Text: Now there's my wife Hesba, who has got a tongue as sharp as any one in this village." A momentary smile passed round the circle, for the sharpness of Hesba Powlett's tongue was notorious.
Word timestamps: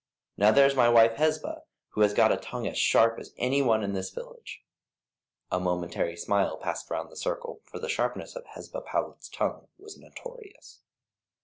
Now 0.35 0.49
there's 0.51 0.73
my 0.75 0.89
wife 0.89 1.17
Hesba, 1.17 1.61
who 1.89 2.01
has 2.01 2.15
got 2.15 2.31
a 2.31 2.37
tongue 2.37 2.65
as 2.65 2.75
sharp 2.75 3.19
as 3.19 3.35
any 3.37 3.61
one 3.61 3.83
in 3.83 3.93
this 3.93 4.09
village." 4.09 4.63
A 5.51 5.59
momentary 5.59 6.17
smile 6.17 6.57
passed 6.57 6.89
round 6.89 7.11
the 7.11 7.15
circle, 7.15 7.61
for 7.65 7.77
the 7.77 7.87
sharpness 7.87 8.35
of 8.35 8.45
Hesba 8.47 8.81
Powlett's 8.83 9.29
tongue 9.29 9.67
was 9.77 9.99
notorious. 9.99 10.81